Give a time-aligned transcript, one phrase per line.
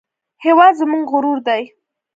[0.43, 1.63] هېواد زموږ غرور دی